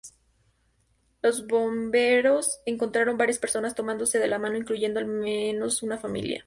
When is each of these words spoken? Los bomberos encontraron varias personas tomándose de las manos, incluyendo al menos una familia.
Los 1.21 1.45
bomberos 1.45 2.59
encontraron 2.65 3.19
varias 3.19 3.37
personas 3.37 3.75
tomándose 3.75 4.17
de 4.17 4.27
las 4.27 4.39
manos, 4.39 4.59
incluyendo 4.59 4.99
al 4.99 5.05
menos 5.05 5.83
una 5.83 5.99
familia. 5.99 6.39